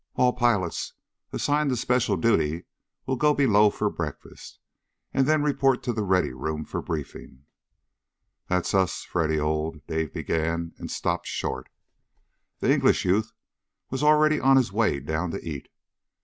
"All 0.15 0.33
pilots 0.33 0.93
assigned 1.31 1.69
to 1.69 1.75
special 1.75 2.17
duty 2.17 2.63
will 3.05 3.17
go 3.17 3.35
below 3.35 3.69
for 3.69 3.87
breakfast, 3.91 4.57
and 5.13 5.27
then 5.27 5.43
report 5.43 5.83
to 5.83 5.93
the 5.93 6.01
Ready 6.01 6.33
Room 6.33 6.65
for 6.65 6.81
briefing!" 6.81 7.45
"That's 8.47 8.73
us, 8.73 9.03
Freddy, 9.03 9.39
old" 9.39 9.85
Dave 9.85 10.11
began, 10.11 10.73
and 10.79 10.89
stopped 10.89 11.27
short. 11.27 11.69
The 12.61 12.73
English 12.73 13.05
youth 13.05 13.31
was 13.91 14.01
already 14.01 14.39
on 14.39 14.57
his 14.57 14.73
way 14.73 14.99
down 14.99 15.29
to 15.29 15.47
eat. 15.47 15.69